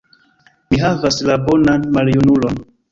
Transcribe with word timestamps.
Mi 0.71 0.81
havas 0.85 1.21
la 1.31 1.39
«bonan 1.47 1.89
maljunulon». 1.99 2.63